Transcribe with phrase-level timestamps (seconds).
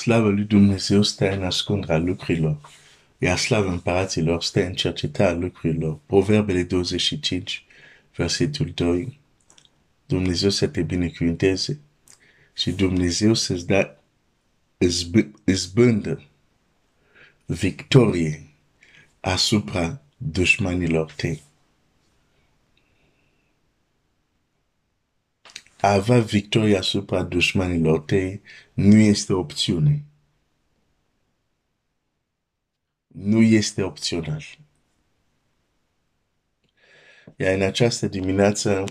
[0.00, 2.60] Slavă lui Dumnezeu stă în ascunderea lucrurilor.
[3.18, 5.98] Iar slavă împăraților stă în cercetarea lucrurilor.
[6.06, 7.64] Proverbele 25,
[8.16, 9.20] versetul 2.
[10.06, 11.80] Dumnezeu să te binecuvinteze
[12.54, 13.96] și Dumnezeu să-ți da
[15.44, 16.22] izbândă
[17.46, 18.46] victorie
[19.20, 21.42] asupra dușmanilor tăi.
[25.80, 28.42] A avea victorie asupra dușmanilor tăi
[28.72, 30.04] nu este opțiune.
[33.06, 34.42] Nu este opțional.
[37.36, 38.84] Iar în această dimineață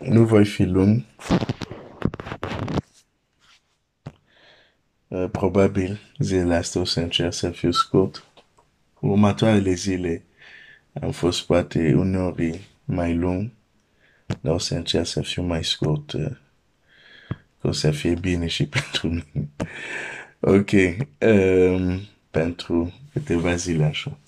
[0.00, 1.04] nu voi fi lung.
[5.08, 8.24] Uh, probabil zilele astea o să încerc să fiu scurt.
[9.00, 10.24] Următoarele zile
[11.00, 13.50] am fost poate uneori mai lung,
[14.40, 16.12] dar o să încerc să fiu mai scurt.
[16.12, 16.36] Uh,
[17.62, 19.48] o să fie bine și pentru mine.
[20.40, 20.70] Ok.
[21.18, 22.00] Um,
[22.30, 24.18] pentru câteva zile așa.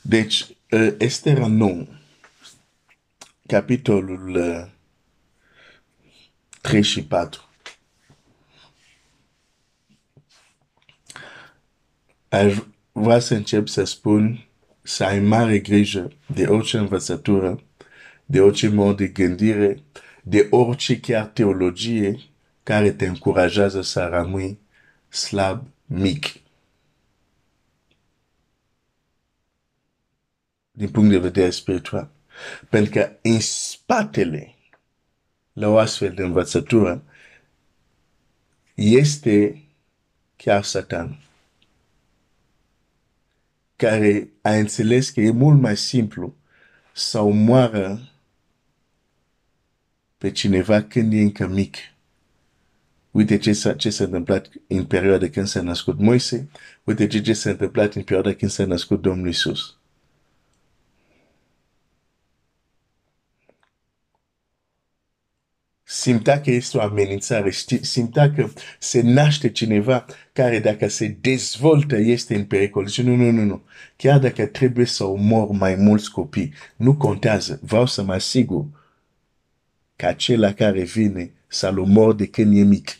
[0.00, 1.86] Deci, uh, Estera 9,
[3.46, 4.66] capitolul uh,
[6.60, 7.48] 3 și 4.
[12.28, 12.58] Aș
[12.92, 14.46] vrea să încep să spun
[14.82, 17.62] să ai mare grijă de orice învățătură,
[18.32, 19.82] de orice mod de gândire,
[20.22, 22.20] de orice chiar teologie
[22.62, 24.58] care te încurajează să rămâi
[25.08, 26.26] slab, mic.
[30.70, 32.10] Din punct de vedere spiritual.
[32.68, 34.54] Pentru că în spatele
[35.52, 37.04] la o astfel de învățătură
[38.74, 39.62] este
[40.36, 41.20] chiar Satan,
[43.76, 46.34] care a înțeles că e mult mai simplu
[46.92, 48.06] să omoară
[50.22, 51.76] pe cineva când e încă mic.
[53.10, 56.48] Uite ce s-a, ce s-a întâmplat în perioada când s-a născut Moise,
[56.84, 59.76] uite ce, ce s-a întâmplat în perioada când s-a născut Domnul Isus.
[65.84, 67.50] simta că este o amenințare,
[67.80, 72.86] simta că se naște cineva care dacă se dezvoltă este în pericol.
[72.86, 73.62] Zice, nu, nu, nu, nu.
[73.96, 77.60] Chiar dacă trebuie să omor mai mulți copii, nu contează.
[77.62, 78.81] Vreau să mă asigur
[80.02, 82.98] că acela care vine să-l omor de când e mic.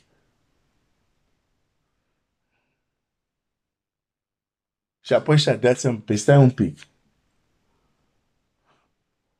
[5.00, 6.78] Și apoi și-a dat să-mi peste un pic.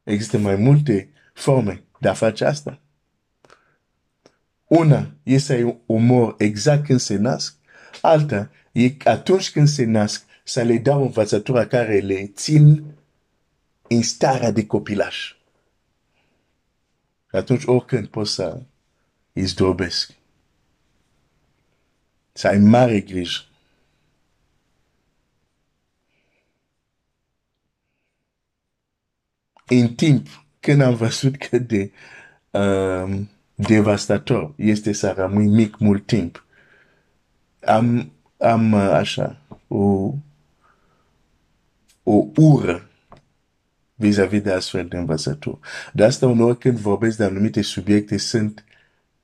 [0.03, 2.81] Există mai multe forme de a face asta.
[4.65, 7.56] Una e să umor exact când se nasc,
[8.01, 12.84] alta e atunci când se nasc să le dau învățătura care le țin
[13.89, 15.41] în starea de copilaj.
[17.32, 18.62] Și atunci oricând pot să
[19.32, 20.12] îi zdrobesc.
[22.32, 23.41] Să ai mare grijă.
[29.66, 30.26] În timp,
[30.60, 31.92] când am văzut cât de
[32.50, 36.44] um, devastator este să rămâi mic mult timp.
[37.65, 40.15] Am, am așa, o,
[42.03, 42.91] o ură
[44.03, 45.59] vis-a-vis -vis de astfel de învățături.
[45.93, 48.65] De asta uneori când vorbesc de anumite subiecte sunt,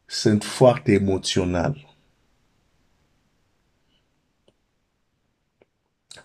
[0.06, 1.96] sunt foarte emoțional.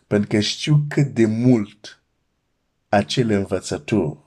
[0.08, 2.02] Pentru că știu cât de mult
[2.90, 4.18] acele învățături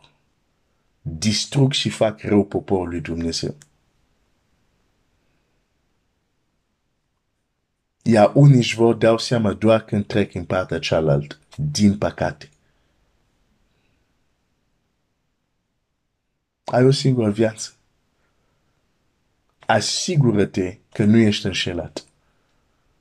[1.01, 3.57] distrug și fac rău poporului Dumnezeu.
[8.03, 12.49] Iar unii își vor dau seama doar când trec în partea cealaltă, din păcate.
[16.72, 17.71] Ai o singură viață.
[19.66, 22.04] Asigură-te că nu ești înșelat.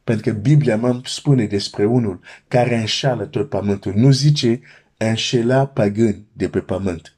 [0.04, 3.94] Pentru că Biblia mă spune despre unul care înșală tot pământul.
[3.96, 4.62] Nu zice
[4.98, 7.16] înșela pagâni de pe pământ.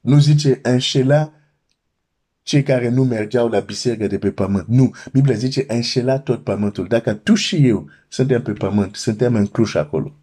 [0.00, 1.32] Nu zice înșela
[2.42, 4.66] cei care nu mergeau la biserică de pe pământ.
[4.66, 4.94] Nu.
[5.12, 6.86] Biblia zice înșela tot pământul.
[6.86, 10.14] Dacă tu și eu suntem pe pământ, suntem în cruș acolo.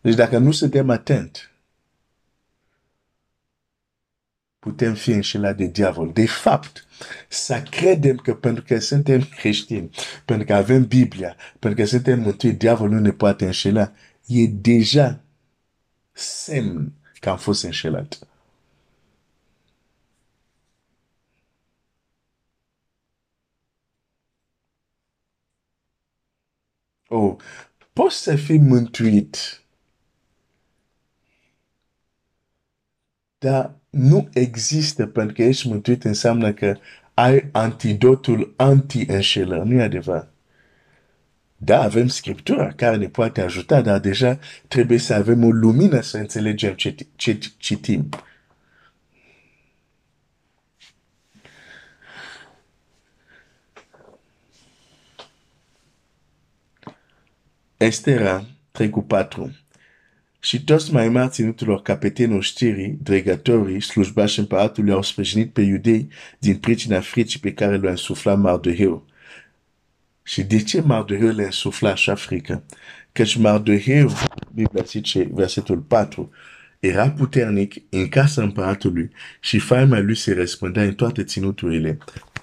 [0.00, 1.49] Deci dacă nu suntem atent,
[4.60, 6.12] putem fi înșelat de diavol.
[6.12, 6.86] De fapt,
[7.28, 9.90] să credem că pentru că suntem creștini,
[10.24, 13.92] pentru că avem Biblia, pentru că suntem mântuit, diavolul nu ne poate înșela,
[14.26, 15.20] e deja
[16.12, 18.18] semn că am fost înșelat.
[27.08, 27.36] Oh,
[27.92, 29.62] poți să fii mântuit.
[33.38, 36.76] Dar nu există pentru că ești mântuit înseamnă că
[37.14, 39.68] ai antidotul anti-înșelări.
[39.68, 40.32] Nu e adevărat.
[41.56, 44.38] Da, avem Scriptura care ne poate ajuta, dar deja
[44.68, 48.08] trebuie să avem o lumină să înțelegem ce, ce citim.
[57.76, 59.56] Estera 3 cu 4
[60.40, 66.08] Și toți mai mari ținutelor capetenilor știrii, dregătorii, slujbași împăratului au sprijinit pe iudei
[66.38, 69.06] din pricina fricii pe care le-a însuflat Mardoheu.
[70.22, 72.64] Și de ce Mardoheu le-a însuflat așa frică?
[73.12, 74.10] Căci Mardoheu,
[74.54, 76.30] Biblia zice, versetul 4,
[76.80, 79.10] era puternic în casa împăratului
[79.40, 81.98] și faima lui se răspândea în toate ținuturile,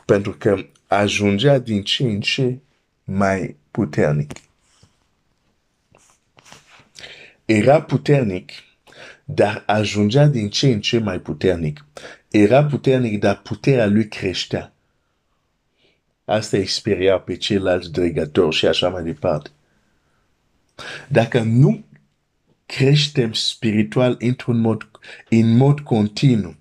[0.06, 2.58] pentru că ajungea din ce în ce
[3.04, 4.32] mai puternic.
[7.48, 8.52] Era puternic,
[9.26, 11.86] dar ajungea din ce în ce mai puternic.
[12.32, 14.74] Era puternic, dar puterea lui creștea.
[16.26, 19.50] Asta experia pe ceilalți dregători și așa mai departe.
[21.08, 21.86] Dacă nu
[22.66, 24.90] creștem spiritual într-un mod,
[25.30, 26.56] în mod continuu,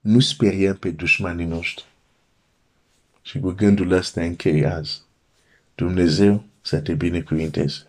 [0.00, 1.84] nu speriem pe dușmanii noștri.
[3.22, 5.02] Și cu gândul ăsta închei azi.
[5.74, 7.86] Dumnezeu să te binecuvinteze.